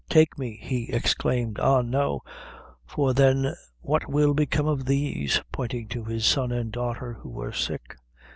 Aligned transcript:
"Take 0.09 0.35
me," 0.35 0.57
he 0.59 0.91
exclaimed; 0.91 1.59
"ah, 1.59 1.83
no; 1.83 2.21
for 2.87 3.13
then 3.13 3.53
what 3.81 4.09
will 4.09 4.33
become 4.33 4.65
of 4.67 4.85
these?" 4.87 5.43
pointing 5.51 5.87
to 5.89 6.05
his 6.05 6.25
son 6.25 6.51
and 6.51 6.71
daughter, 6.71 7.13
who 7.21 7.29
were 7.29 7.53
sick. 7.53 7.95